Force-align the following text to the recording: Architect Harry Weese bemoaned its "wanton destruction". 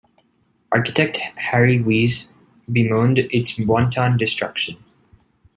Architect 0.71 1.17
Harry 1.37 1.77
Weese 1.77 2.27
bemoaned 2.67 3.19
its 3.19 3.59
"wanton 3.59 4.17
destruction". 4.17 4.83